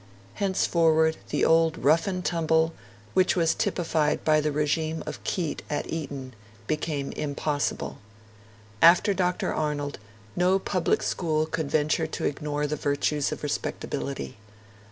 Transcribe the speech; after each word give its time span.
Henceforward 0.33 1.17
the 1.29 1.45
old 1.45 1.77
rough 1.77 2.07
and 2.07 2.25
tumble, 2.25 2.73
which 3.13 3.35
was 3.35 3.53
typified 3.53 4.25
by 4.25 4.41
the 4.41 4.51
regime 4.51 5.03
of 5.05 5.23
Keate 5.23 5.61
at 5.69 5.93
Eton, 5.93 6.33
became 6.65 7.11
impossible. 7.11 7.99
After 8.81 9.13
Dr. 9.13 9.53
Arnold, 9.53 9.99
no 10.35 10.57
public 10.57 11.03
school 11.03 11.45
could 11.45 11.69
venture 11.69 12.07
to 12.07 12.25
ignore 12.25 12.65
the 12.65 12.75
virtues 12.75 13.31
of 13.31 13.43
respectability. 13.43 14.37